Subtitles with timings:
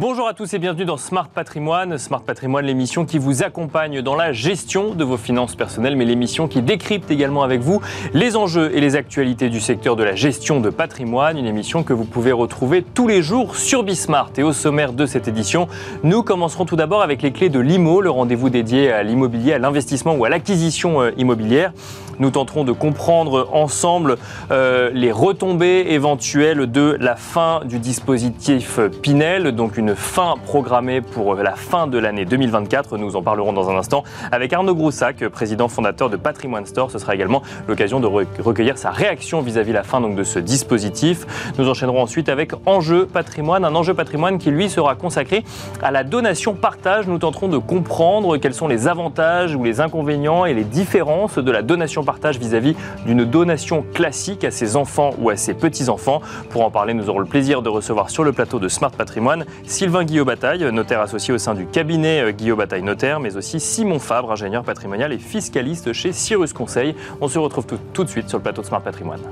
[0.00, 1.98] Bonjour à tous et bienvenue dans Smart Patrimoine.
[1.98, 6.48] Smart Patrimoine, l'émission qui vous accompagne dans la gestion de vos finances personnelles, mais l'émission
[6.48, 7.82] qui décrypte également avec vous
[8.14, 11.36] les enjeux et les actualités du secteur de la gestion de patrimoine.
[11.36, 14.30] Une émission que vous pouvez retrouver tous les jours sur Bismart.
[14.38, 15.68] Et au sommaire de cette édition,
[16.02, 19.58] nous commencerons tout d'abord avec les clés de l'IMO, le rendez-vous dédié à l'immobilier, à
[19.58, 21.74] l'investissement ou à l'acquisition euh, immobilière.
[22.20, 24.18] Nous tenterons de comprendre ensemble
[24.50, 31.34] euh, les retombées éventuelles de la fin du dispositif Pinel, donc une fin programmée pour
[31.34, 32.98] la fin de l'année 2024.
[32.98, 36.90] Nous en parlerons dans un instant avec Arnaud Groussac, président fondateur de Patrimoine Store.
[36.90, 41.52] Ce sera également l'occasion de recueillir sa réaction vis-à-vis la fin donc, de ce dispositif.
[41.58, 45.44] Nous enchaînerons ensuite avec Enjeu Patrimoine, un enjeu patrimoine qui lui sera consacré
[45.82, 47.06] à la donation partage.
[47.06, 51.50] Nous tenterons de comprendre quels sont les avantages ou les inconvénients et les différences de
[51.50, 56.20] la donation partage vis-à-vis d'une donation classique à ses enfants ou à ses petits-enfants.
[56.50, 59.44] Pour en parler, nous aurons le plaisir de recevoir sur le plateau de Smart Patrimoine
[59.80, 64.30] Sylvain Guillaume-Bataille, notaire associé au sein du cabinet euh, Guillaume-Bataille Notaire, mais aussi Simon Fabre,
[64.30, 66.94] ingénieur patrimonial et fiscaliste chez Cyrus Conseil.
[67.22, 67.64] On se retrouve
[67.94, 69.22] tout, de suite sur le plateau Smart Patrimoine.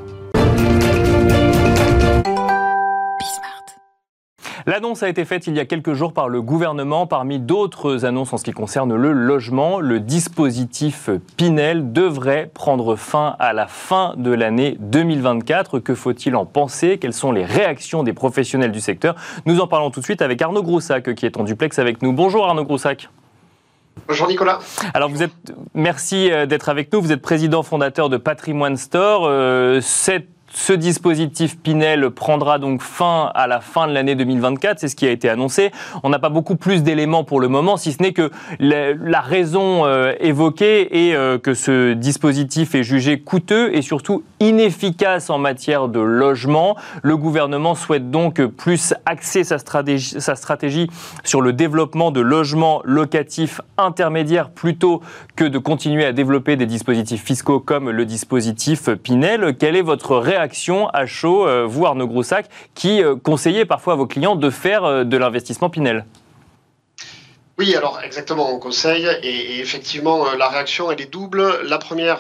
[4.69, 7.07] L'annonce a été faite il y a quelques jours par le gouvernement.
[7.07, 13.35] Parmi d'autres annonces en ce qui concerne le logement, le dispositif Pinel devrait prendre fin
[13.39, 15.79] à la fin de l'année 2024.
[15.79, 16.99] Que faut-il en penser?
[16.99, 19.15] Quelles sont les réactions des professionnels du secteur?
[19.47, 22.13] Nous en parlons tout de suite avec Arnaud Groussac qui est en duplex avec nous.
[22.13, 23.09] Bonjour Arnaud Groussac.
[24.07, 24.59] Bonjour Nicolas.
[24.93, 25.33] Alors vous êtes,
[25.73, 27.01] merci euh, d'être avec nous.
[27.01, 29.23] Vous êtes président fondateur de Patrimoine Store.
[29.25, 34.89] Euh, cette ce dispositif Pinel prendra donc fin à la fin de l'année 2024, c'est
[34.89, 35.71] ce qui a été annoncé.
[36.03, 39.85] On n'a pas beaucoup plus d'éléments pour le moment, si ce n'est que la, raison
[39.85, 45.89] euh, évoquée est euh, que ce dispositif est jugé coûteux et surtout inefficace en matière
[45.89, 46.77] de logement.
[47.03, 50.89] Le gouvernement souhaite donc plus axer sa stratégie, sa stratégie
[51.25, 55.03] sur le développement de logements locatifs intermédiaires plutôt
[55.37, 59.57] que de continuer à développer des dispositifs fiscaux comme le dispositif Pinel.
[59.59, 63.95] Quelle est votre réaction réaction à chaud, euh, vous Arnaud Groussac, qui euh, conseillait parfois
[63.95, 66.07] à vos clients de faire euh, de l'investissement Pinel?
[67.59, 69.09] Oui, alors exactement, on conseille.
[69.23, 71.43] Et, effectivement, la réaction, elle est double.
[71.65, 72.19] La première,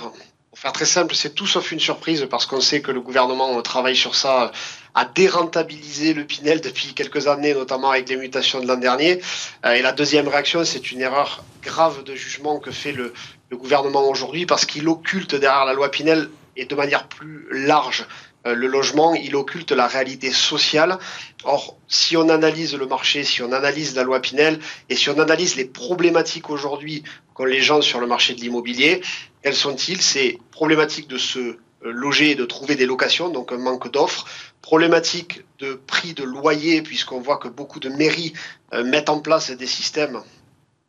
[0.51, 3.63] pour faire très simple, c'est tout sauf une surprise parce qu'on sait que le gouvernement
[3.63, 4.51] travaille sur ça
[4.97, 9.21] à dérentabiliser le Pinel depuis quelques années, notamment avec les mutations de l'an dernier.
[9.65, 13.13] Et la deuxième réaction, c'est une erreur grave de jugement que fait le,
[13.51, 18.07] le gouvernement aujourd'hui parce qu'il occulte derrière la loi Pinel et de manière plus large
[18.47, 20.99] euh, le logement, il occulte la réalité sociale.
[21.45, 24.59] Or, si on analyse le marché, si on analyse la loi Pinel
[24.89, 27.03] et si on analyse les problématiques aujourd'hui
[27.35, 29.01] qu'ont les gens sur le marché de l'immobilier,
[29.43, 33.59] quelles sont-ils C'est problématique de se euh, loger et de trouver des locations, donc un
[33.59, 34.27] manque d'offres,
[34.63, 38.33] problématique de prix de loyer, puisqu'on voit que beaucoup de mairies
[38.73, 40.23] euh, mettent en place des systèmes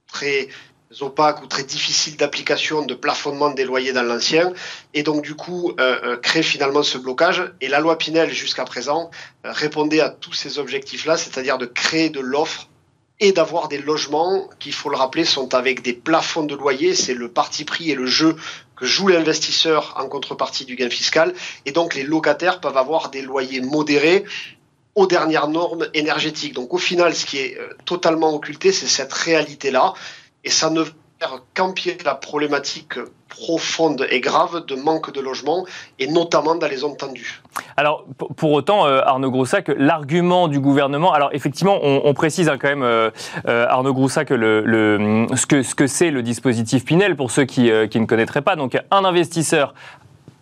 [0.08, 0.50] très
[1.02, 4.52] opaques ou très difficiles d'application de plafonnement des loyers dans l'ancien
[4.96, 8.66] et donc du coup euh, euh, créer finalement ce blocage et la loi Pinel jusqu'à
[8.66, 9.12] présent
[9.46, 12.70] euh, répondait à tous ces objectifs là c'est-à-dire de créer de l'offre
[13.22, 16.96] et d'avoir des logements qui, il faut le rappeler, sont avec des plafonds de loyer.
[16.96, 18.38] C'est le parti pris et le jeu
[18.78, 21.34] que joue l'investisseur en contrepartie du gain fiscal.
[21.66, 24.24] Et donc, les locataires peuvent avoir des loyers modérés
[24.96, 26.54] aux dernières normes énergétiques.
[26.54, 29.96] Donc, au final, ce qui est totalement occulté, c'est cette réalité-là
[30.44, 30.84] et ça ne
[31.20, 32.96] faire qu'empirer la problématique
[33.30, 35.66] profonde et grave de manque de logement,
[36.00, 37.42] et notamment dans les zones tendues.
[37.78, 38.06] Alors,
[38.36, 42.84] pour autant, euh, Arnaud Groussac, l'argument du gouvernement, alors effectivement, on, précise hein, quand même,
[42.84, 43.12] euh,
[43.48, 48.42] euh, Arnaud Groussac, ce que c'est le dispositif Pinel, pour ceux qui, qui ne connaîtraient
[48.42, 48.56] pas.
[48.56, 49.74] Donc, un investisseur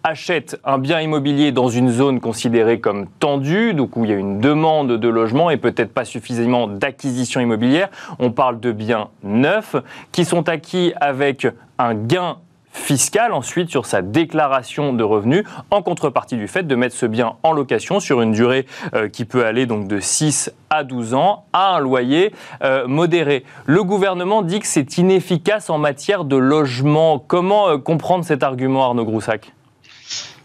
[0.07, 4.17] achète un bien immobilier dans une zone considérée comme tendue, donc où il y a
[4.17, 9.75] une demande de logement et peut-être pas suffisamment d'acquisition immobilière, on parle de biens neufs
[10.13, 11.45] qui sont acquis avec
[11.77, 12.37] un gain
[12.71, 17.33] fiscal ensuite sur sa déclaration de revenus en contrepartie du fait de mettre ce bien
[17.43, 21.45] en location sur une durée euh, qui peut aller donc de 6 à 12 ans
[21.51, 22.33] à un loyer
[22.63, 23.43] euh, modéré.
[23.65, 27.19] Le gouvernement dit que c'est inefficace en matière de logement.
[27.19, 29.51] Comment euh, comprendre cet argument Arnaud Groussac?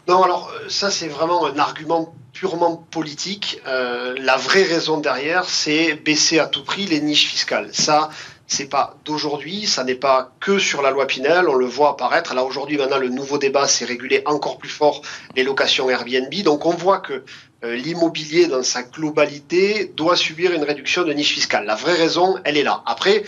[0.09, 3.61] Non, alors euh, ça c'est vraiment un argument purement politique.
[3.67, 7.71] Euh, la vraie raison derrière, c'est baisser à tout prix les niches fiscales.
[7.73, 8.11] Ça,
[8.47, 12.35] c'est pas d'aujourd'hui, ça n'est pas que sur la loi Pinel, on le voit apparaître.
[12.35, 15.03] Là aujourd'hui, maintenant, le nouveau débat, c'est réguler encore plus fort
[15.37, 16.35] les locations Airbnb.
[16.43, 17.25] Donc on voit que
[17.65, 21.65] euh, l'immobilier dans sa globalité doit subir une réduction de niche fiscale.
[21.65, 22.83] La vraie raison, elle est là.
[22.87, 23.23] Après,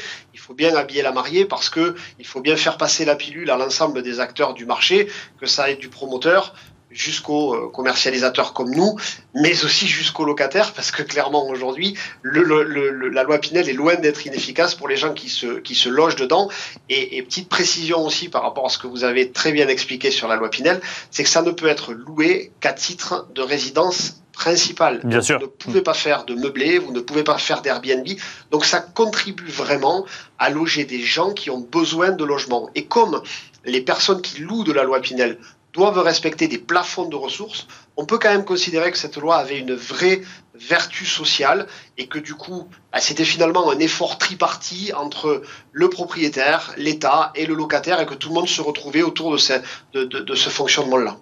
[0.45, 3.57] faut bien habiller la mariée parce que il faut bien faire passer la pilule à
[3.57, 5.09] l'ensemble des acteurs du marché,
[5.41, 6.55] que ça ait du promoteur,
[6.95, 8.97] jusqu'aux euh, commercialisateurs comme nous,
[9.35, 14.75] mais aussi jusqu'aux locataires, parce que clairement aujourd'hui, la loi Pinel est loin d'être inefficace
[14.75, 16.49] pour les gens qui se, qui se logent dedans.
[16.89, 20.29] Et, petite précision aussi par rapport à ce que vous avez très bien expliqué sur
[20.29, 20.81] la loi Pinel,
[21.11, 25.01] c'est que ça ne peut être loué qu'à titre de résidence principale.
[25.05, 25.39] Bien sûr.
[25.39, 28.07] Vous ne pouvez pas faire de meublé, vous ne pouvez pas faire d'Airbnb.
[28.51, 30.05] Donc ça contribue vraiment
[30.39, 32.69] à loger des gens qui ont besoin de logement.
[32.75, 33.23] Et comme
[33.65, 35.39] les personnes qui louent de la loi Pinel
[35.75, 37.67] doivent respecter des plafonds de ressources,
[37.97, 40.23] on peut quand même considérer que cette loi avait une vraie
[40.55, 41.67] vertu sociale
[41.99, 45.43] et que du coup, bah, c'était finalement un effort tripartite entre
[45.73, 50.35] le propriétaire, l'État et le locataire et que tout le monde se retrouvait autour de
[50.35, 51.17] ce fonctionnement-là.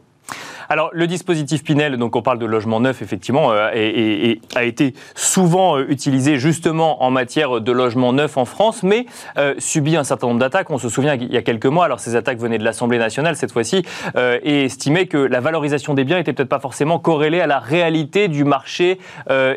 [0.73, 5.77] Alors, le dispositif Pinel, donc on parle de logement neuf, effectivement, euh, a été souvent
[5.77, 9.05] euh, utilisé justement en matière de logement neuf en France, mais
[9.37, 10.71] euh, subit un certain nombre d'attaques.
[10.71, 13.37] On se souvient qu'il y a quelques mois, alors ces attaques venaient de l'Assemblée nationale
[13.37, 13.85] cette fois-ci,
[14.17, 18.29] et estimaient que la valorisation des biens était peut-être pas forcément corrélée à la réalité
[18.29, 18.99] du marché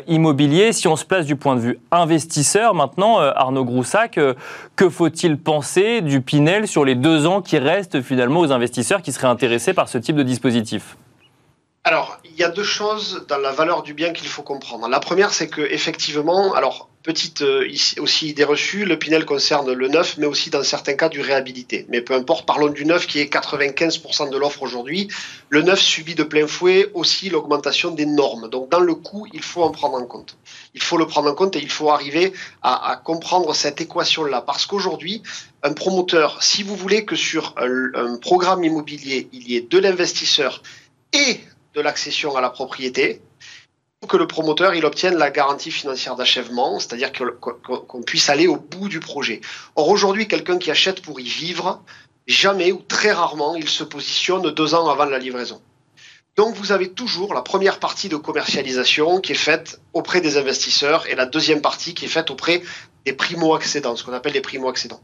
[0.06, 0.74] immobilier.
[0.74, 4.20] Si on se place du point de vue investisseur, maintenant, Arnaud Groussac,
[4.76, 9.12] que faut-il penser du Pinel sur les deux ans qui restent finalement aux investisseurs qui
[9.12, 10.96] seraient intéressés par ce type de dispositif?
[11.86, 14.88] Alors, il y a deux choses dans la valeur du bien qu'il faut comprendre.
[14.88, 19.86] La première, c'est que effectivement, alors petite euh, aussi idée reçue, le Pinel concerne le
[19.86, 21.86] neuf, mais aussi dans certains cas du réhabilité.
[21.88, 25.06] Mais peu importe, parlons du neuf qui est 95% de l'offre aujourd'hui.
[25.48, 28.50] Le neuf subit de plein fouet aussi l'augmentation des normes.
[28.50, 30.36] Donc dans le coût, il faut en prendre en compte.
[30.74, 34.42] Il faut le prendre en compte et il faut arriver à, comprendre cette équation-là.
[34.42, 35.22] Parce qu'aujourd'hui,
[35.62, 40.64] un promoteur, si vous voulez que sur un programme immobilier, il y ait de l'investisseur
[41.12, 41.38] et
[41.76, 43.20] de l'accession à la propriété,
[44.08, 48.88] que le promoteur il obtienne la garantie financière d'achèvement, c'est-à-dire qu'on puisse aller au bout
[48.88, 49.40] du projet.
[49.74, 51.82] Or aujourd'hui, quelqu'un qui achète pour y vivre,
[52.26, 55.60] jamais ou très rarement, il se positionne deux ans avant la livraison.
[56.36, 61.06] Donc vous avez toujours la première partie de commercialisation qui est faite auprès des investisseurs
[61.08, 62.62] et la deuxième partie qui est faite auprès
[63.06, 65.00] des primo-accédants, ce qu'on appelle les primo-accédants.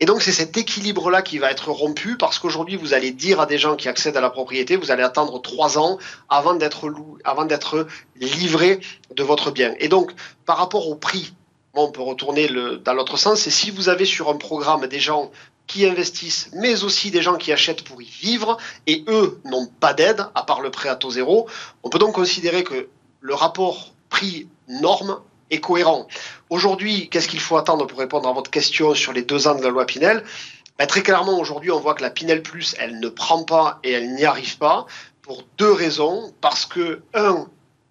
[0.00, 3.46] Et donc c'est cet équilibre-là qui va être rompu parce qu'aujourd'hui vous allez dire à
[3.46, 5.98] des gens qui accèdent à la propriété, vous allez attendre trois ans
[6.28, 7.86] avant d'être
[8.16, 8.80] livré
[9.14, 9.72] de votre bien.
[9.78, 10.10] Et donc
[10.44, 11.32] par rapport au prix,
[11.74, 12.48] on peut retourner
[12.84, 15.30] dans l'autre sens, et si vous avez sur un programme des gens
[15.68, 19.94] qui investissent, mais aussi des gens qui achètent pour y vivre, et eux n'ont pas
[19.94, 21.48] d'aide, à part le prêt à taux zéro,
[21.84, 22.88] on peut donc considérer que
[23.20, 25.20] le rapport prix-norme
[25.50, 26.06] est cohérent.
[26.50, 29.62] Aujourd'hui, qu'est-ce qu'il faut attendre pour répondre à votre question sur les deux ans de
[29.62, 30.22] la loi Pinel?
[30.78, 33.92] Ben, Très clairement, aujourd'hui, on voit que la Pinel Plus, elle ne prend pas et
[33.92, 34.86] elle n'y arrive pas
[35.22, 36.32] pour deux raisons.
[36.40, 37.46] Parce que, un,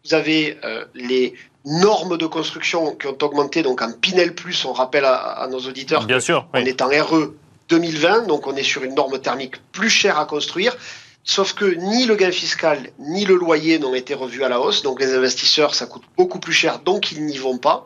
[0.05, 1.33] vous avez euh, les
[1.65, 3.63] normes de construction qui ont augmenté.
[3.63, 7.33] Donc, en Pinel Plus, on rappelle à, nos auditeurs Bien sûr, on est en RE
[7.69, 10.75] 2020, donc on est sur une norme thermique plus chère à construire.
[11.23, 14.81] Sauf que ni le gain fiscal ni le loyer n'ont été revus à la hausse,
[14.81, 17.85] donc les investisseurs, ça coûte beaucoup plus cher, donc ils n'y vont pas.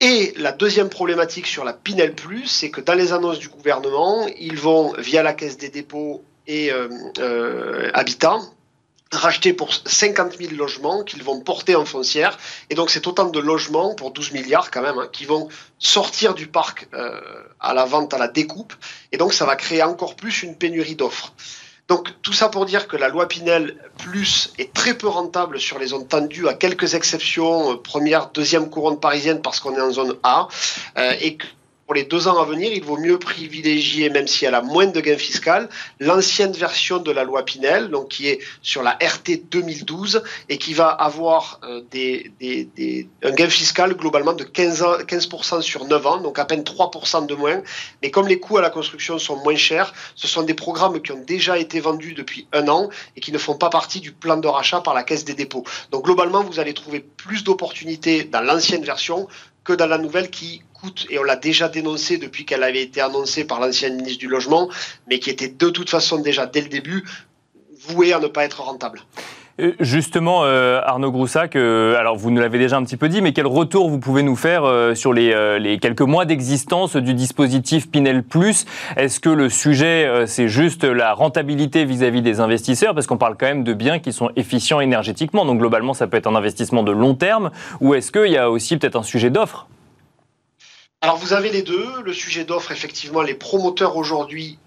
[0.00, 4.26] Et la deuxième problématique sur la Pinel Plus, c'est que dans les annonces du gouvernement,
[4.38, 6.88] ils vont, via la Caisse des dépôts et euh,
[7.20, 8.40] euh, Habitat,
[9.12, 12.38] racheter pour 50 000 logements qu'ils vont porter en foncière.
[12.70, 16.34] Et donc c'est autant de logements pour 12 milliards quand même, hein, qui vont sortir
[16.34, 17.20] du parc euh,
[17.60, 18.72] à la vente, à la découpe.
[19.12, 21.34] Et donc ça va créer encore plus une pénurie d'offres.
[21.92, 25.78] Donc tout ça pour dire que la loi Pinel plus est très peu rentable sur
[25.78, 29.90] les zones tendues, à quelques exceptions, euh, première, deuxième couronne parisienne parce qu'on est en
[29.90, 30.48] zone A,
[30.96, 31.44] euh, et que
[31.86, 34.86] pour les deux ans à venir, il vaut mieux privilégier, même si elle a moins
[34.86, 35.66] de gains fiscaux,
[35.98, 40.74] l'ancienne version de la loi Pinel, donc qui est sur la RT 2012 et qui
[40.74, 46.18] va avoir euh, des, des, un gain fiscal globalement de 15%, 15 sur 9 ans,
[46.18, 47.62] donc à peine 3% de moins.
[48.02, 51.12] Mais comme les coûts à la construction sont moins chers, ce sont des programmes qui
[51.12, 54.36] ont déjà été vendus depuis un an et qui ne font pas partie du plan
[54.36, 55.64] de rachat par la Caisse des dépôts.
[55.90, 59.28] Donc globalement, vous allez trouver plus d'opportunités dans l'ancienne version
[59.64, 63.00] que dans la nouvelle qui coûte, et on l'a déjà dénoncé depuis qu'elle avait été
[63.00, 64.68] annoncée par l'ancienne ministre du Logement,
[65.06, 67.04] mais qui était de toute façon déjà dès le début
[67.88, 69.02] vouée à ne pas être rentable.
[69.60, 73.20] Euh, justement, euh, Arnaud Groussac, euh, alors vous nous l'avez déjà un petit peu dit,
[73.20, 74.62] mais quel retour vous pouvez nous faire
[74.96, 78.24] sur les, quelques mois d'existence du dispositif Pinel
[78.96, 82.94] Est-ce que le sujet, c'est juste la rentabilité vis-à-vis des investisseurs?
[82.94, 86.16] Parce qu'on parle quand même de biens qui sont efficients énergétiquement, donc globalement, ça peut
[86.16, 87.50] être un investissement de long terme.
[87.80, 89.66] Ou est-ce qu'il y a aussi peut-être un sujet d'offre?
[91.00, 91.88] Alors vous avez les deux.
[92.04, 94.58] Le sujet d'offre, effectivement, les promoteurs aujourd'hui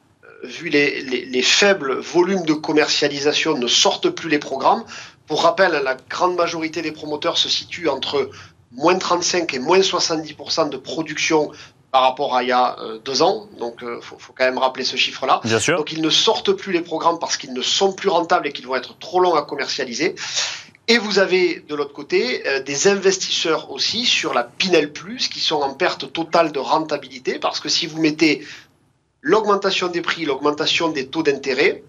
[0.44, 4.84] vu les, faibles volumes de commercialisation, ne sortent plus les programmes.
[5.28, 8.30] Pour rappel, la grande majorité des promoteurs se situent entre
[8.72, 11.52] moins 35 et moins 70% de production
[11.92, 12.76] par rapport à il y a
[13.06, 13.48] deux ans.
[13.58, 15.40] Donc, il faut, faut, quand même rappeler ce chiffre-là.
[15.44, 15.78] Bien sûr.
[15.78, 18.68] Donc, ils ne sortent plus les programmes parce qu'ils ne sont plus rentables et qu'ils
[18.68, 20.16] vont être trop longs à commercialiser.
[20.88, 25.56] Et vous avez de l'autre côté des investisseurs aussi sur la Pinel Plus qui sont
[25.56, 28.46] en perte totale de rentabilité parce que si vous mettez
[29.26, 31.84] l'augmentation des prix, l'augmentation des taux d'intérêt,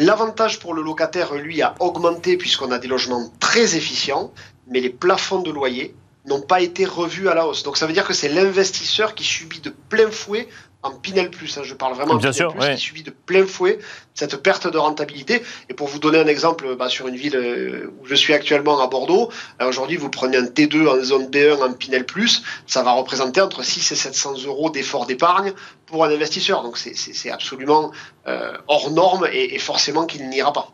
[0.00, 4.32] L'avantage pour le locataire, lui, a augmenté puisqu'on a des logements très efficients,
[4.68, 5.92] mais les plafonds de loyer
[6.24, 7.64] n'ont pas été revus à la hausse.
[7.64, 10.46] Donc ça veut dire que c'est l'investisseur qui subit de plein fouet
[10.88, 13.78] en Pinel Plus, hein, je parle vraiment Bien Pinel Plus, qui subit de plein fouet
[14.14, 15.42] cette perte de rentabilité.
[15.68, 18.80] Et pour vous donner un exemple, bah, sur une ville euh, où je suis actuellement
[18.80, 19.30] à Bordeaux,
[19.60, 23.40] euh, aujourd'hui vous prenez un T2 en zone B1 en Pinel Plus, ça va représenter
[23.40, 25.52] entre 6 et 700 euros d'effort d'épargne
[25.86, 26.62] pour un investisseur.
[26.62, 27.92] Donc c'est absolument
[28.26, 30.72] euh, hors norme et, et forcément qu'il n'ira pas.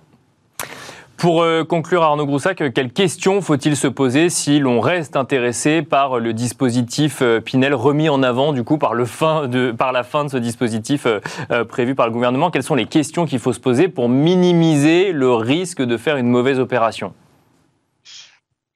[1.25, 6.19] Pour euh, conclure, Arnaud Groussac, quelles questions faut-il se poser si l'on reste intéressé par
[6.19, 11.07] le dispositif euh, Pinel remis en avant du coup par, la fin de ce dispositif
[11.07, 12.51] euh, prévu par le gouvernement?
[12.51, 16.29] Quelles sont les questions qu'il faut se poser pour minimiser le risque de faire une
[16.29, 17.15] mauvaise opération?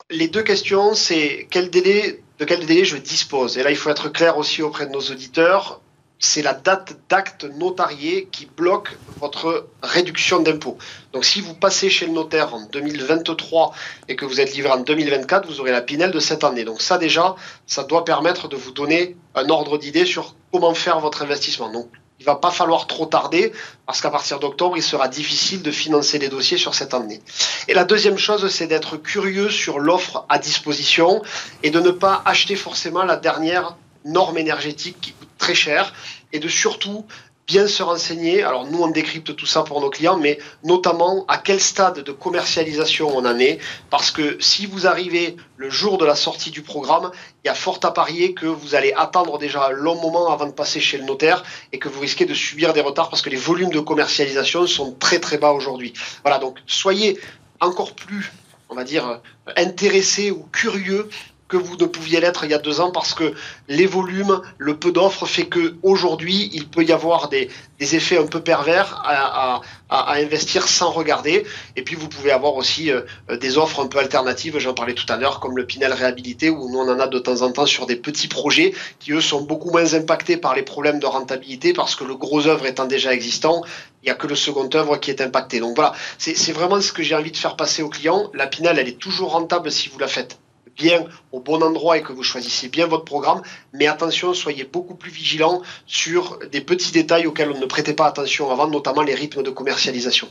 [0.09, 3.59] Les deux questions, c'est quel délai, de quel délai je dispose?
[3.59, 5.83] Et là, il faut être clair aussi auprès de nos auditeurs
[6.19, 10.77] c'est la date d'acte notarié qui bloque votre réduction d'impôt.
[11.13, 13.73] Donc si vous passez chez le notaire en 2023
[14.09, 16.65] et que vous êtes livré en 2024, vous aurez la Pinel de cette année.
[16.65, 20.99] Donc ça déjà, ça doit permettre de vous donner un ordre d'idée sur comment faire
[21.01, 21.71] votre investissement.
[21.71, 21.89] Donc
[22.21, 23.53] il va pas falloir trop tarder
[23.87, 27.21] parce qu'à partir d'octobre, il sera difficile de financer les dossiers sur cette année.
[27.69, 31.23] Et la deuxième chose, c'est d'être curieux sur l'offre à disposition
[31.63, 35.95] et de ne pas acheter forcément la dernière norme énergétique qui coûte très cher
[36.33, 37.07] et de surtout
[37.49, 38.43] bien se renseigner.
[38.43, 42.13] Alors nous, on décrypte tout ça pour nos clients, mais notamment à quel stade de
[42.13, 43.59] commercialisation on en est.
[43.91, 47.11] Parce que si vous arrivez le jour de la sortie du programme,
[47.43, 50.47] il y a fort à parier que vous allez attendre déjà un long moment avant
[50.47, 51.43] de passer chez le notaire
[51.73, 54.93] et que vous risquez de subir des retards parce que les volumes de commercialisation sont
[54.93, 55.95] très très bas aujourd'hui.
[56.23, 57.19] Voilà, donc soyez
[57.61, 58.31] encore plus,
[58.69, 59.23] on va dire,
[59.57, 61.09] intéressés ou curieux
[61.49, 63.33] que vous ne pouviez l'être il y a deux ans parce que
[63.69, 68.19] les volumes, le peu d'offres fait que aujourd'hui il peut y avoir des, des, effets
[68.19, 71.47] un peu pervers à, à, à, investir sans regarder.
[71.77, 73.01] Et puis vous pouvez avoir aussi euh,
[73.41, 76.69] des offres un peu alternatives, j'en parlais tout à l'heure, comme le Pinel réhabilité où
[76.71, 79.41] nous on en a de temps en temps sur des petits projets qui eux sont
[79.41, 83.15] beaucoup moins impactés par les problèmes de rentabilité parce que le gros œuvre étant déjà
[83.15, 83.63] existant,
[84.03, 85.61] il n'y a que le second œuvre qui est impacté.
[85.61, 88.31] Donc voilà, c'est vraiment ce que j'ai envie de faire passer aux clients.
[88.35, 90.39] La Pinel, elle est toujours rentable si vous la faites
[90.79, 93.43] bien au bon endroit et que vous choisissez bien votre programme.
[93.75, 98.07] Mais attention, soyez beaucoup plus vigilants sur des petits détails auxquels on ne prêtait pas
[98.07, 100.29] attention avant, notamment les rythmes de commercialisation.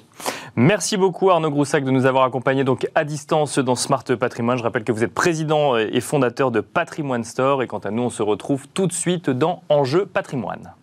[0.55, 4.57] Merci beaucoup Arnaud Groussac de nous avoir accompagnés donc à distance dans Smart Patrimoine.
[4.57, 8.03] Je rappelle que vous êtes président et fondateur de Patrimoine Store et quant à nous,
[8.03, 10.73] on se retrouve tout de suite dans Enjeu Patrimoine.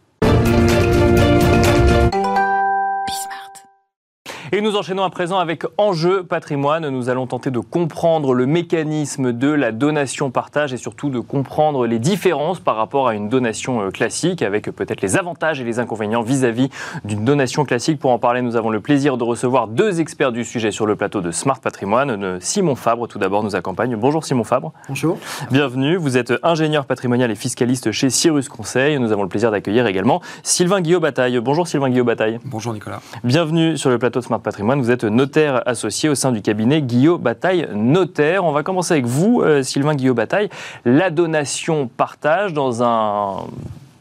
[4.54, 6.88] Et nous enchaînons à présent avec Enjeu patrimoine.
[6.88, 11.98] Nous allons tenter de comprendre le mécanisme de la donation-partage et surtout de comprendre les
[11.98, 16.22] différences par rapport à une donation euh, classique, avec peut-être les avantages et les inconvénients
[16.22, 16.68] vis-à-vis
[17.04, 17.98] d'une donation classique.
[17.98, 20.94] Pour en parler, nous avons le plaisir de recevoir deux experts du sujet sur le
[20.94, 22.38] plateau de Smart Patrimoine.
[22.38, 23.96] Simon Fabre, tout d'abord, nous accompagne.
[23.96, 24.72] Bonjour Simon Fabre.
[24.88, 25.18] Bonjour.
[25.50, 25.96] Bienvenue.
[25.96, 29.00] Vous êtes ingénieur patrimonial et fiscaliste chez Cyrus Conseil.
[29.00, 31.40] Nous avons le plaisir d'accueillir également Sylvain Guillaume Bataille.
[31.40, 32.38] Bonjour Sylvain Guillaume Bataille.
[32.44, 33.00] Bonjour Nicolas.
[33.24, 34.80] Bienvenue sur le plateau de Smart Patrimoine.
[34.80, 38.44] Vous êtes notaire associé au sein du cabinet Guillaume Bataille Notaire.
[38.44, 40.50] On va commencer avec vous, euh, Sylvain Guillaume Bataille.
[40.84, 43.46] La donation partage dans un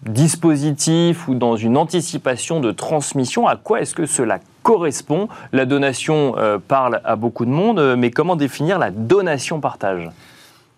[0.06, 5.30] dispositif ou dans une anticipation de transmission, à quoi est-ce que cela correspond?
[5.54, 10.10] La donation euh, parle à beaucoup de monde, euh, mais comment définir la donation partage?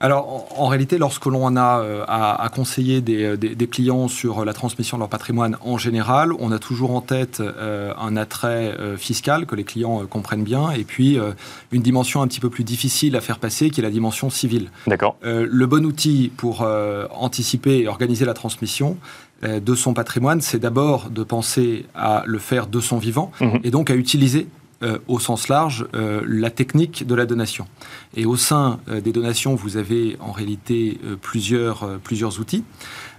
[0.02, 5.02] Alors, en, réalité, lorsque l'on a euh, à, conseiller des, clients sur la transmission de
[5.02, 9.56] leur patrimoine en général, on a toujours en tête euh, un attrait euh, fiscal que
[9.56, 11.18] les clients comprennent bien, et puis
[11.72, 14.70] une dimension un petit peu plus difficile à faire passer, qui est la dimension civile.
[14.88, 15.18] D'accord.
[15.24, 16.68] le bon outil pour
[17.12, 18.98] anticiper et organiser la transmission,
[19.44, 23.60] de son patrimoine, c'est d'abord de penser à le faire de son vivant mhm.
[23.64, 24.48] et donc à utiliser
[24.84, 27.66] euh, au sens large euh, la technique de la donation.
[28.18, 32.66] Et au sein euh, des donations, vous avez en réalité plusieurs, plusieurs outils.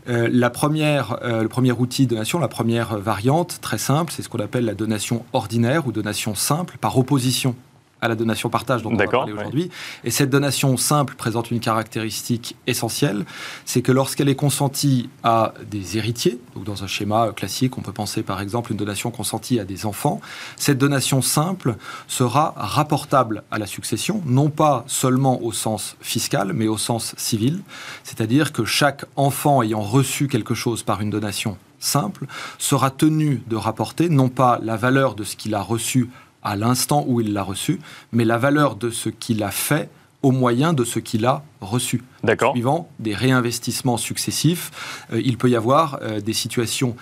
[0.07, 4.39] la première, le premier outil de donation, la première variante, très simple, c'est ce qu'on
[4.39, 7.57] appelle la donation ordinaire ou donation simple, par opposition
[8.01, 9.71] à la donation partage dont on va parler aujourd'hui.
[10.05, 13.25] Et cette donation simple présente une caractéristique essentielle,
[13.65, 17.93] c'est que lorsqu'elle est consentie à des héritiers, donc dans un schéma classique, on peut
[17.93, 20.21] penser par exemple une donation consentie à des enfants,
[20.57, 21.77] cette donation simple
[22.07, 27.63] sera rapportable à la succession, non pas seulement au sens fiscal, mais au sens civil,
[28.05, 32.27] c'est-à-dire que chaque enfant ayant reçu quelque chose par une donation simple
[32.59, 36.11] sera tenu de rapporter non pas la valeur de ce qu'il a reçu
[36.47, 37.81] à l'instant où il l'a reçu,
[38.13, 39.91] mais la valeur de ce qu'il a fait
[40.23, 42.03] au moyen de ce qu'il a reçu.
[42.23, 42.53] D'accord.
[42.53, 46.97] Suivant des réinvestissements successifs, euh, il peut y avoir euh, des situations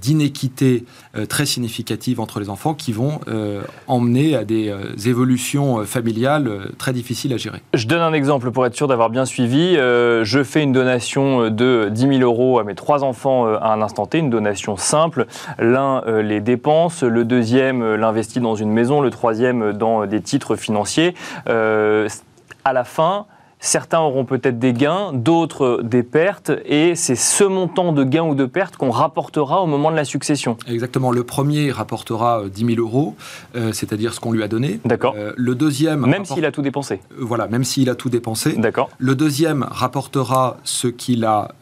[0.00, 0.84] d'inéquité
[1.16, 4.72] euh, très significative entre les enfants qui vont euh, emmener à des
[5.06, 7.60] évolutions familiales très difficiles à gérer.
[7.74, 9.74] Je donne un exemple pour être sûr d'avoir bien suivi.
[9.74, 14.06] je fais une donation de 10 000 euros à mes trois enfants à un instant
[14.06, 15.26] T, une donation simple.
[15.58, 21.14] L'un les dépense, le deuxième l'investit dans une maison, le troisième dans des titres financiers.
[21.46, 23.26] à la fin,
[23.64, 28.34] Certains auront peut-être des gains, d'autres des pertes, et c'est ce montant de gains ou
[28.34, 30.56] de pertes qu'on rapportera au moment de la succession.
[30.66, 31.12] Exactement.
[31.12, 33.14] Le premier rapportera 10 euh, 000 euros,
[33.54, 34.80] euh, c'est-à-dire ce qu'on lui a donné.
[34.84, 35.14] D'accord.
[35.16, 36.04] Euh, le deuxième.
[36.06, 36.98] Même s'il a tout dépensé.
[37.16, 38.54] voilà, même s'il a tout dépensé.
[38.54, 38.90] D'accord.
[38.98, 41.52] Le deuxième rapportera ce qu'il a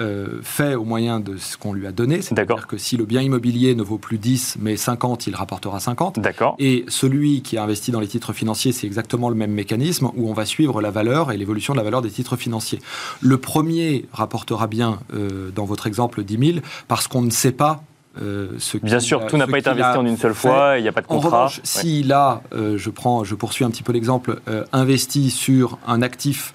[0.42, 2.22] fait au moyen de ce qu'on lui a donné.
[2.22, 6.18] C'est-à-dire que si le bien immobilier ne vaut plus 10 mais 50, il rapportera 50.
[6.18, 6.56] D'accord.
[6.58, 10.30] Et celui qui a investi dans les titres financiers, c'est exactement le même mécanisme où
[10.30, 12.80] on va suivre la valeur et l'évolution de la valeur des titres financiers.
[13.20, 17.82] Le premier rapportera bien, euh, dans votre exemple, 10 000, parce qu'on ne sait pas
[18.20, 20.88] euh, ce Bien sûr, tout n'a pas été investi en une seule fois, il n'y
[20.88, 21.28] a pas de contrat.
[21.28, 24.40] En revanche, s'il a, euh, je, prends, je poursuis un petit peu l'exemple,
[24.72, 26.52] investi sur un actif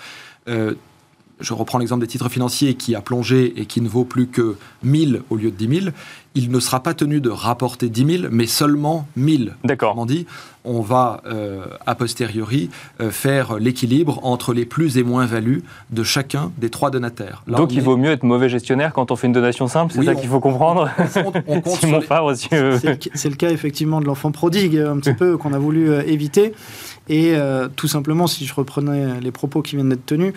[1.39, 4.55] je reprends l'exemple des titres financiers qui a plongé et qui ne vaut plus que
[4.83, 5.95] 1000 au lieu de 10 000,
[6.35, 9.55] il ne sera pas tenu de rapporter 10 000, mais seulement 1000.
[9.63, 9.95] D'accord.
[9.97, 10.25] On dit,
[10.65, 16.03] on va euh, a posteriori euh, faire l'équilibre entre les plus et moins values de
[16.03, 17.43] chacun des trois donataires.
[17.47, 20.15] Donc il vaut mieux être mauvais gestionnaire quand on fait une donation simple, c'est ça
[20.15, 20.89] qu'il faut comprendre
[21.47, 21.79] on compte,
[23.13, 26.53] C'est le cas effectivement de l'enfant prodigue, un petit peu, qu'on a voulu euh, éviter.
[27.07, 27.35] Et
[27.75, 30.33] tout simplement, si je reprenais les propos qui viennent d'être tenus,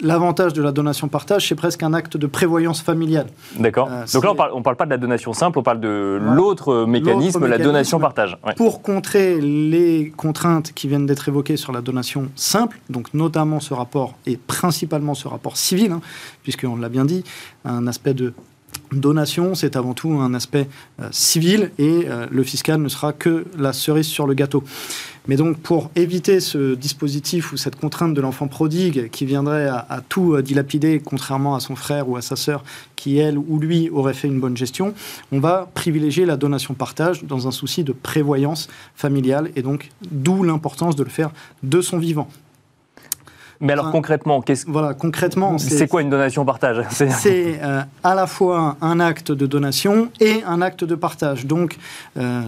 [0.00, 3.26] l'avantage de la donation partage, c'est presque un acte de prévoyance familiale.
[3.58, 3.88] D'accord.
[4.14, 7.46] Donc là, on ne parle pas de la donation simple, on parle de l'autre mécanisme,
[7.46, 8.36] la donation partage.
[8.56, 13.74] Pour contrer les contraintes qui viennent d'être évoquées sur la donation simple, donc notamment ce
[13.74, 16.00] rapport et principalement ce rapport civil, hein,
[16.42, 17.24] puisqu'on l'a bien dit,
[17.64, 18.32] un aspect de
[18.92, 20.68] donation, c'est avant tout un aspect
[21.00, 24.64] euh, civil et euh, le fiscal ne sera que la cerise sur le gâteau.
[25.28, 30.00] Mais donc, pour éviter ce dispositif ou cette contrainte de l'enfant prodigue qui viendrait à,
[30.08, 32.64] tout dilapider, contrairement à son frère ou à sa sœur,
[32.96, 34.94] qui elle ou lui aurait fait une bonne gestion,
[35.30, 40.96] on va privilégier la donation-partage dans un souci de prévoyance familiale et donc d'où l'importance
[40.96, 41.30] de le faire
[41.62, 42.28] de son vivant.
[43.60, 46.84] Mais alors concrètement, qu'est-ce voilà, concrètement, c'est quoi une donation partage?
[46.90, 51.44] C'est euh, à la fois un acte de donation et un acte de partage.
[51.44, 51.76] Donc,
[52.16, 52.42] euh,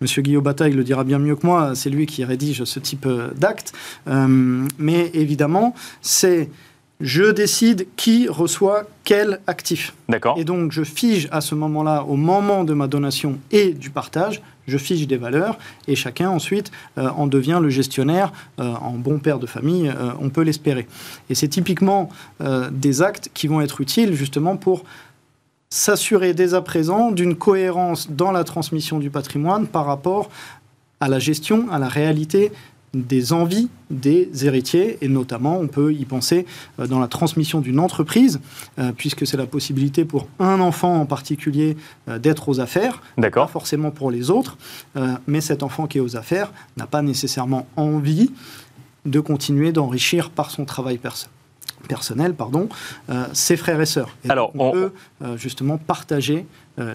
[0.00, 3.06] Monsieur Guillaume Bataille le dira bien mieux que moi, c'est lui qui rédige ce type
[3.06, 3.72] euh, d'acte.
[4.08, 6.50] Euh, mais évidemment, c'est
[7.00, 9.94] je décide qui reçoit quel actif.
[10.08, 10.36] D'accord.
[10.38, 14.40] Et donc, je fige à ce moment-là, au moment de ma donation et du partage,
[14.66, 19.38] je fige des valeurs et chacun ensuite euh, en devient le gestionnaire en bon père
[19.38, 20.86] de famille, on peut l'espérer.
[21.30, 22.08] Et c'est typiquement
[22.72, 24.84] des actes qui vont être utiles justement pour
[25.70, 30.30] s'assurer dès à présent d'une cohérence dans la transmission du patrimoine par rapport
[31.00, 32.52] à la gestion, à la réalité
[32.94, 36.46] des envies des héritiers, et notamment on peut y penser
[36.80, 38.40] euh, dans la transmission d'une entreprise,
[38.78, 41.76] euh, puisque c'est la possibilité pour un enfant en particulier
[42.08, 44.56] euh, d'être aux affaires, pas forcément pour les autres,
[45.26, 48.30] mais cet enfant qui est aux affaires n'a pas nécessairement envie
[49.04, 51.35] de continuer d'enrichir par son travail personnel
[51.86, 52.68] personnel, pardon,
[53.10, 54.16] euh, ses frères et sœurs.
[54.24, 56.46] Et Alors, on, peut euh, justement partager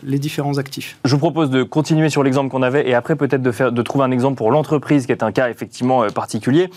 [0.04, 0.98] les différents actifs.
[1.06, 3.82] Je vous propose de continuer sur l'exemple qu'on avait et après peut-être de, faire, de
[3.82, 6.70] trouver un exemple pour l'entreprise qui est un cas effectivement particulier.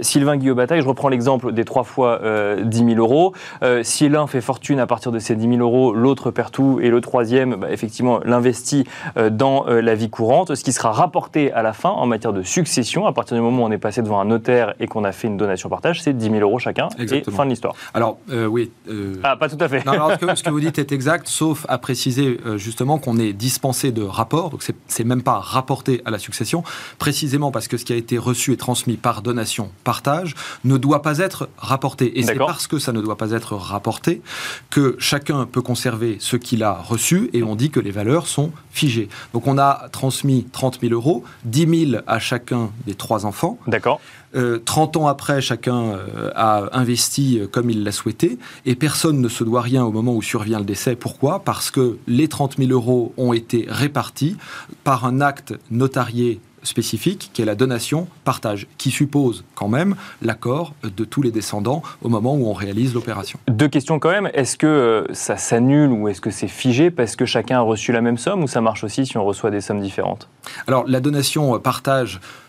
[0.00, 2.20] Sylvain Guillaume Bataille, je reprends l'exemple des trois fois
[2.62, 3.34] 10 000 euros.
[3.82, 6.90] si l'un fait fortune à partir de ces 10 000 euros, l'autre perd tout et
[6.90, 8.84] le troisième, bah, effectivement, l'investit
[9.30, 13.06] dans la vie courante, ce qui sera rapporté à la fin en matière de succession,
[13.06, 15.28] à partir du moment où on est passé devant un notaire et qu'on a fait
[15.28, 17.74] une donation partage, c'est 10 000 euros chacun et fin de l'histoire.
[17.94, 18.70] Alors, euh, oui.
[18.88, 19.84] Euh, ah, pas tout à fait.
[19.84, 23.92] Non, alors, ce, que, vous dites est exact, sauf à préciser justement qu'on ait dispensé
[23.92, 26.62] de rapport, donc c'est même pas rapporté à la succession,
[26.98, 30.34] précisément parce que ce qui a été reçu et transmis par donation, partage,
[30.64, 32.18] ne doit pas être rapporté.
[32.18, 34.22] Et c'est parce que ça ne doit pas être rapporté
[34.70, 38.52] que chacun peut conserver ce qu'il a reçu et on dit que les valeurs sont
[38.70, 39.08] figées.
[39.32, 43.58] Donc on a transmis 30 000 euros, 10 000 à chacun des trois enfants.
[43.66, 44.00] D'accord.
[44.32, 49.20] 30 euh, ans après, chacun euh, a investi euh, comme il l'a souhaité et personne
[49.20, 50.96] ne se doit rien au moment où survient le décès.
[50.96, 51.40] Pourquoi?
[51.40, 54.36] Parce que les 30 000 euros ont été répartis
[54.84, 61.04] par un acte notarié spécifique qui est la donation-partage, qui suppose quand même l'accord de
[61.04, 63.38] tous les descendants au moment où on réalise l'opération.
[63.48, 64.30] Deux questions quand même.
[64.32, 67.92] Est-ce que euh, ça s'annule ou est-ce que c'est figé parce que chacun a reçu
[67.92, 70.28] la même somme ou ça marche aussi si on reçoit des sommes différentes?
[70.66, 72.41] Alors la donation-partage euh,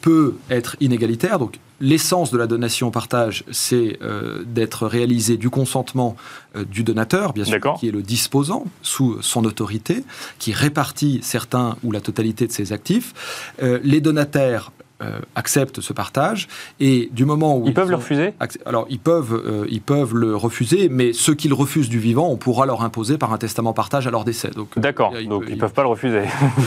[0.00, 1.38] peut être inégalitaire.
[1.38, 6.16] Donc l'essence de la donation-partage, c'est euh, d'être réalisé du consentement
[6.56, 10.04] euh, du donateur, bien sûr, qui est le disposant sous son autorité,
[10.38, 13.14] qui répartit certains ou la totalité de ses actifs.
[13.60, 16.46] les donataires euh, acceptent ce partage.
[16.78, 18.32] Et du moment où ils, peuvent le refuser
[18.64, 22.36] alors ils peuvent euh, ils peuvent le refuser mais ceux qu'ils refusent du vivant on
[22.36, 24.50] pourra leur imposer par un testament partage à leur décès.
[24.50, 25.12] Donc euh, d'accord.
[25.28, 26.22] donc ils, ne peuvent pas le refuser.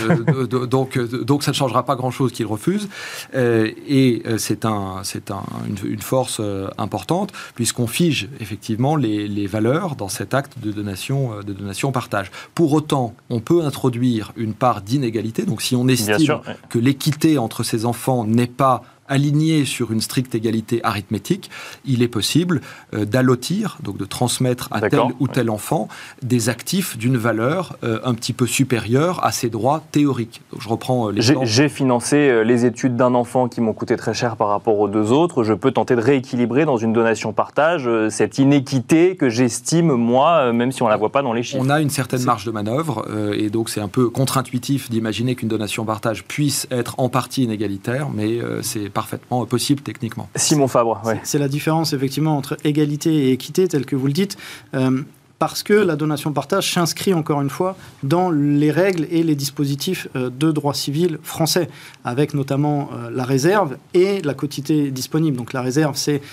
[0.69, 2.89] Donc donc ça ne changera pas grand chose qu'ils refusent.
[3.33, 6.41] Et c'est un c'est un, une, force
[6.77, 12.29] importante puisqu'on fige effectivement les, les, valeurs dans cet acte de donation de donation partage.
[12.55, 15.43] Pour autant on peut introduire une part d'inégalité.
[15.43, 20.35] Donc si on estime que l'équité entre ces enfants n'est pas aligné sur une stricte
[20.35, 21.49] égalité arithmétique,
[21.85, 22.61] il est possible
[22.93, 25.87] euh, d'allotir, donc de transmettre à tel ou tel enfant
[26.21, 30.41] des actifs d'une valeur euh, un petit peu supérieure à ses droits théoriques.
[30.57, 34.49] je reprends euh, J'ai financé les études d'un enfant qui m'ont coûté très cher par
[34.49, 35.43] rapport aux deux autres.
[35.43, 40.81] Je peux tenter de rééquilibrer dans une donation-partage cette inéquité que j'estime, moi, même si
[40.81, 41.63] on ne la voit pas dans les chiffres.
[41.65, 45.49] On a une certaine marge de manœuvre et donc c'est un peu contre-intuitif d'imaginer qu'une
[45.49, 50.27] donation-partage puisse être en partie inégalitaire, mais c'est parfaitement possible techniquement.
[50.35, 54.37] Simon Fabre, C'est la différence effectivement entre égalité et équité, tel que vous le dites.
[54.73, 55.03] Euh,
[55.37, 60.31] parce que la donation-partage s'inscrit encore une fois dans les règles et les dispositifs euh,
[60.31, 61.69] de droit civil français,
[62.03, 65.37] avec notamment euh, la réserve et la quotité disponible.
[65.37, 66.23] Donc la réserve, c'est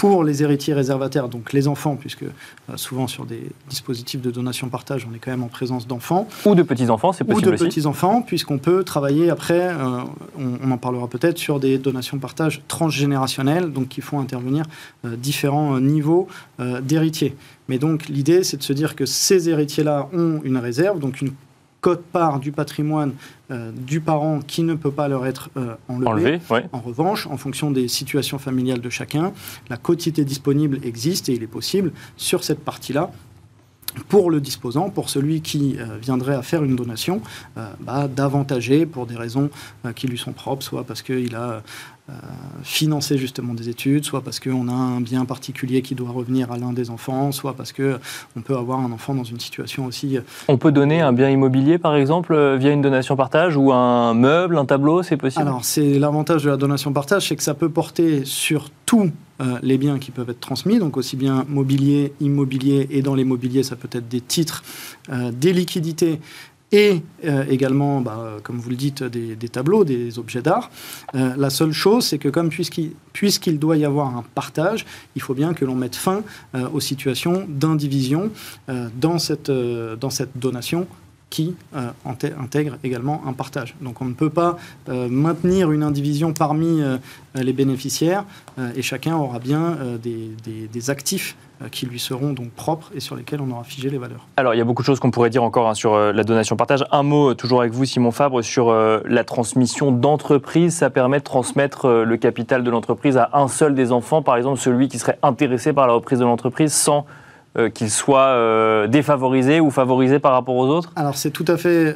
[0.00, 2.28] pour les héritiers réservataires, donc les enfants, puisque euh,
[2.76, 6.26] souvent sur des dispositifs de donation-partage, on est quand même en présence d'enfants.
[6.46, 10.00] Ou de petits-enfants, c'est possible Ou de petits-enfants, puisqu'on peut travailler après, euh,
[10.38, 14.64] on, en parlera peut-être, sur des donations-partage transgénérationnelles, donc qui font intervenir
[15.04, 16.28] euh, différents niveaux
[16.82, 17.36] d'héritiers.
[17.68, 21.32] Mais donc l'idée, c'est de se dire que ces héritiers-là ont une réserve, donc une
[21.80, 23.12] cote-part du patrimoine
[23.50, 26.40] euh, du parent qui ne peut pas leur être euh, enlevé.
[26.72, 29.32] En revanche, en fonction des situations familiales de chacun,
[29.68, 33.10] la quotité disponible existe et il est possible sur cette partie-là
[34.08, 37.22] pour le disposant, pour celui qui euh, viendrait à faire une donation,
[37.80, 39.50] bah, d'avantager pour des raisons
[39.96, 41.62] qui lui sont propres, soit parce qu'il a
[42.62, 46.58] financer justement des études, soit parce qu'on a un bien particulier qui doit revenir à
[46.58, 50.16] l'un des enfants, soit parce qu'on peut avoir un enfant dans une situation aussi...
[50.16, 53.72] Euh, on peut donner un bien immobilier, par exemple, euh, via une donation partage, ou
[53.72, 55.42] un meuble, un tableau, c'est possible?
[55.42, 59.10] Alors, c'est l'avantage de la donation partage, c'est que ça peut porter sur tous
[59.62, 63.74] les biens qui peuvent être transmis, donc aussi bien mobilier, immobilier, et dans l'immobilier, ça
[63.74, 64.62] peut être des titres,
[65.10, 66.20] des liquidités,
[66.72, 70.70] et euh, également, bah, comme vous le dites, des, tableaux, des objets d'art.
[71.14, 72.50] Euh, la seule chose, c'est que comme
[73.12, 76.22] puisqu'il doit y avoir un partage, il faut bien que l'on mette fin
[76.54, 78.30] euh, aux situations d'indivision
[78.68, 79.18] dans,
[80.00, 80.86] dans cette donation
[81.30, 81.54] qui
[82.04, 83.76] intègre également un partage.
[83.80, 86.82] Donc on ne peut pas maintenir une indivision parmi
[87.34, 88.24] les bénéficiaires
[88.74, 93.40] et chacun aura bien des, actifs euh, qui lui seront donc propres et sur lesquels
[93.42, 94.26] on aura figé les valeurs.
[94.38, 96.24] Alors, il y a beaucoup de choses qu'on pourrait dire encore hein, sur euh, la
[96.24, 96.86] donation-partage.
[96.90, 100.74] Un mot, euh, toujours avec vous, Simon Fabre, sur la transmission d'entreprise.
[100.74, 104.58] Ça permet de transmettre le capital de l'entreprise à un seul des enfants, par exemple
[104.58, 107.04] celui qui serait intéressé par la reprise de l'entreprise sans
[107.74, 110.92] qu'il soit défavorisé ou favorisé par rapport aux autres?
[110.96, 111.94] Alors, c'est tout à fait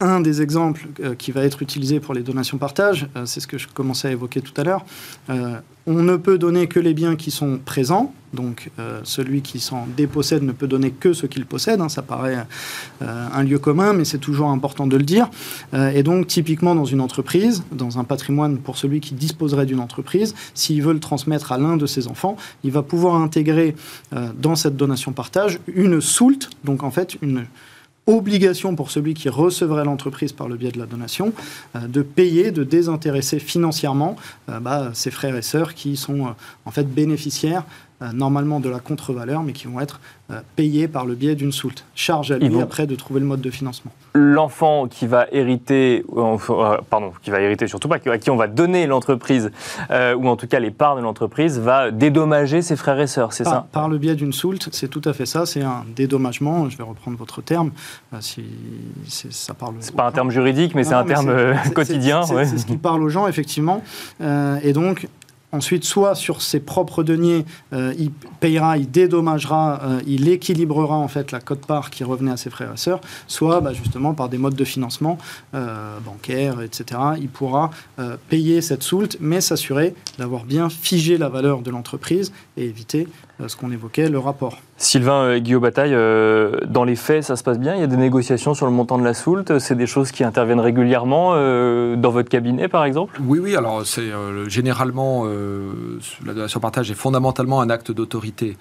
[0.00, 3.46] un des exemples euh, qui va être utilisé pour les donations partage, euh, c'est ce
[3.46, 4.84] que je commençais à évoquer tout à l'heure.
[5.30, 8.70] Euh, on ne peut donner que les biens qui sont présents, donc
[9.02, 11.82] celui qui s'en dépossède ne peut donner que ce qu'il possède.
[11.82, 12.46] Hein, ça paraît
[13.02, 15.28] un lieu commun, mais c'est toujours important de le dire.
[15.74, 20.34] et donc, typiquement dans une entreprise, dans un patrimoine pour celui qui disposerait d'une entreprise,
[20.54, 23.76] s'il veut le transmettre à l'un de ses enfants, il va pouvoir intégrer
[24.38, 27.44] dans cette donation partage une soulte, donc en fait une
[28.06, 31.32] obligation pour celui qui recevrait l'entreprise par le biais de la donation
[31.74, 34.16] euh, de payer, de désintéresser financièrement
[34.48, 36.30] euh, bah, ses frères et sœurs qui sont euh,
[36.66, 37.64] en fait bénéficiaires
[38.12, 40.00] normalement de la contre-valeur, mais qui vont être
[40.56, 41.84] payés par le biais d'une soulte.
[41.94, 43.92] Charge à lui après de trouver le mode de financement.
[44.14, 46.04] L'enfant qui va hériter,
[46.90, 49.50] pardon, qui va hériter surtout pas, à qui on va donner l'entreprise,
[49.90, 53.44] ou en tout cas les parts de l'entreprise, va dédommager ses frères et sœurs, c'est
[53.44, 53.66] ça?
[53.72, 56.84] Par le biais d'une soulte, c'est tout à fait ça, c'est un dédommagement, je vais
[56.84, 57.70] reprendre votre terme,
[58.20, 58.44] si
[59.30, 59.74] ça parle...
[59.80, 61.32] C'est pas un terme juridique, mais c'est un terme
[61.74, 62.22] quotidien.
[62.22, 63.82] C'est ce qui parle aux gens, effectivement.
[64.20, 65.08] Euh, et donc,
[65.54, 71.06] Ensuite, soit sur ses propres deniers, euh, il payera, il dédommagera, euh, il équilibrera en
[71.06, 74.36] fait la cote-part qui revenait à ses frères et sœurs, soit bah, justement par des
[74.36, 75.16] modes de financement
[75.54, 77.00] euh, bancaires, etc.
[77.20, 77.70] Il pourra
[78.28, 83.06] payer cette soulte, mais s'assurer d'avoir bien figé la valeur de l'entreprise et éviter
[83.46, 84.58] ce qu'on évoquait, le rapport.
[84.76, 85.96] Sylvain Guillaume Bataille,
[86.66, 87.74] dans les faits, ça se passe bien?
[87.74, 90.24] Il y a des négociations sur le montant de la soulte C'est des choses qui
[90.24, 91.32] interviennent régulièrement
[91.96, 93.20] dans votre cabinet, par exemple?
[93.24, 93.56] Oui, oui.
[93.56, 94.10] Alors, c'est
[94.46, 98.56] généralement euh, la donation partage est fondamentalement un acte d'autorité.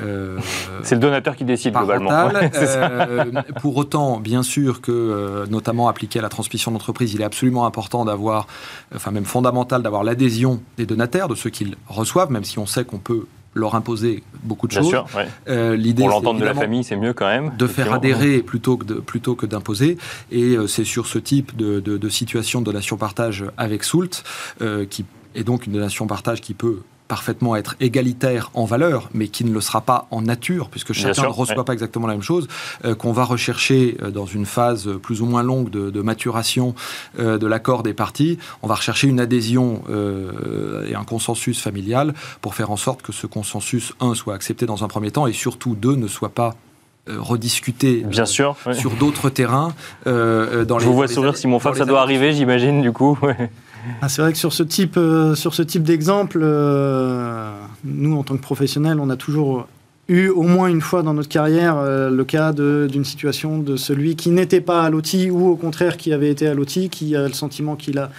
[0.00, 0.38] Euh,
[0.82, 2.10] c'est le donateur qui décide globalement.
[2.12, 3.24] Euh,
[3.60, 8.04] pour autant, bien sûr que, notamment appliqué à la transmission d'entreprise, il est absolument important
[8.04, 8.46] d'avoir,
[8.94, 12.84] enfin même fondamental d'avoir l'adhésion des donataires, de ceux qu'ils reçoivent, même si on sait
[12.84, 14.88] qu'on peut leur imposer beaucoup de choses.
[14.88, 15.06] Sûr,
[15.46, 17.52] L'idée, Pour l'entendre de la famille, c'est mieux quand même.
[17.56, 19.98] De faire adhérer plutôt que, plutôt que d'imposer.
[20.30, 24.22] Et c'est sur ce type de, de, de situation de donation-partage avec Soult
[24.90, 29.44] qui et donc une donation partage qui peut parfaitement être égalitaire en valeur, mais qui
[29.44, 32.46] ne le sera pas en nature, puisque chacun ne reçoit pas exactement la même chose,
[32.84, 36.74] euh, qu'on va rechercher euh, dans une phase plus ou moins longue de, maturation
[37.18, 38.38] euh, de l'accord des parties.
[38.62, 39.82] On va rechercher une adhésion
[40.88, 44.84] et un consensus familial pour faire en sorte que ce consensus, un, soit accepté dans
[44.84, 46.54] un premier temps, et surtout, deux, ne soit pas
[47.06, 49.72] rediscuté Bien sûr, sur d'autres terrains.
[50.04, 53.18] dans Je vous vois sourire, Simon Fab, ça doit arriver, j'imagine, du coup.
[54.00, 57.52] Ah, c'est vrai que sur ce type, euh, type d'exemple, euh,
[57.84, 59.66] nous, en tant que professionnels, on a toujours
[60.08, 64.16] eu au moins une fois dans notre carrière euh, le cas d'une situation de celui
[64.16, 67.28] qui n'était pas à l'outil ou au contraire qui avait été à l'outil, qui a
[67.28, 68.10] le sentiment qu'il a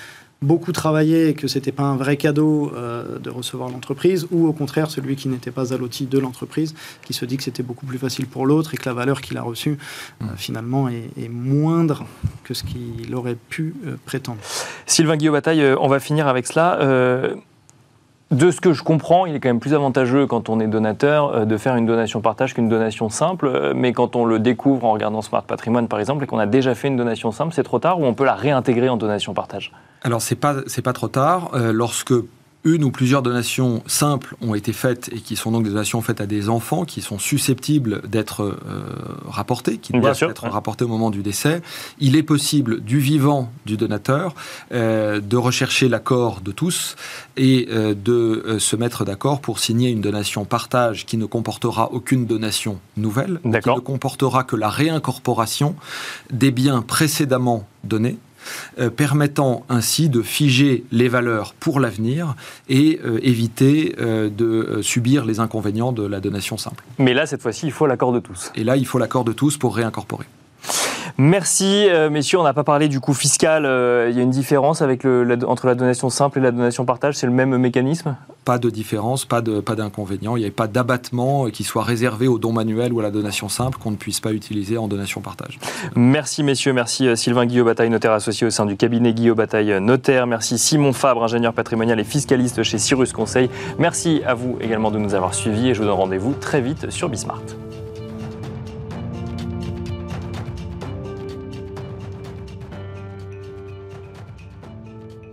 [0.42, 4.54] beaucoup travaillé et que c'était pas un vrai cadeau euh, de recevoir l'entreprise, ou au
[4.54, 7.86] contraire celui qui n'était pas à l'outil de l'entreprise, qui se dit que c'était beaucoup
[7.86, 9.78] plus facile pour l'autre et que la valeur qu'il a reçue
[10.22, 10.38] euh, mm.
[10.38, 12.06] finalement est, moindre
[12.44, 14.40] que ce qu'il aurait pu euh, prétendre.
[14.86, 16.80] Sylvain Guillaume Bataille, on va finir avec cela.
[18.32, 21.48] De ce que je comprends, il est quand même plus avantageux quand on est donateur
[21.48, 23.74] de faire une donation partage qu'une donation simple.
[23.76, 26.76] Mais quand on le découvre en regardant Smart Patrimoine par exemple et qu'on a déjà
[26.76, 29.72] fait une donation simple, c'est trop tard ou on peut la réintégrer en donation partage?
[30.02, 31.52] Alors, c'est pas, pas trop tard.
[31.54, 32.14] Euh, lorsque
[32.66, 36.20] une ou plusieurs donations simples ont été faites et qui sont donc des donations faites
[36.20, 38.58] à des enfants qui sont susceptibles d'être euh,
[39.26, 41.62] rapportés, qui doivent être rapportés au moment du décès,
[42.00, 44.36] il est possible du vivant du donateur
[44.74, 46.98] euh, de rechercher l'accord de tous
[47.38, 52.80] et de se mettre d'accord pour signer une donation partage qui ne comportera aucune donation
[52.98, 55.78] nouvelle, qui ne comportera que la réincorporation
[56.30, 58.18] des biens précédemment donnés
[58.80, 62.36] euh, permettant ainsi de figer les valeurs pour l'avenir
[62.68, 66.84] et euh, éviter euh, de subir les inconvénients de la donation simple.
[66.98, 68.52] Mais là, cette fois-ci, il faut l'accord de tous.
[68.56, 70.26] Et là, il faut l'accord de tous pour réincorporer.
[71.22, 72.40] Merci, messieurs.
[72.40, 73.64] On n'a pas parlé du coût fiscal.
[74.10, 77.16] il y a une différence avec le, entre la donation simple et la donation partage
[77.16, 78.16] C'est le même mécanisme?
[78.46, 80.32] Pas de différence, pas d'inconvénient.
[80.32, 83.12] Pas il n'y a pas d'abattement qui soit réservé au don manuel ou à la
[83.12, 85.60] donation simple qu'on ne puisse pas utiliser en donation partage.
[85.94, 86.72] Merci, messieurs.
[86.72, 90.26] Merci, Sylvain Guillaume Bataille, notaire associé au sein du cabinet Guillaume Bataille Notaire.
[90.26, 93.50] Merci, Simon Fabre, ingénieur patrimonial et fiscaliste chez Cyrus Conseil.
[93.78, 96.90] Merci à vous également de nous avoir suivis et je vous donne rendez-vous très vite
[96.92, 97.42] sur Bismart.